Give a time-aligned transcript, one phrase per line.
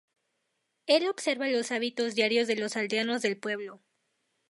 [0.87, 3.83] Él observa los hábitos diarios de los aldeanos del pueblo.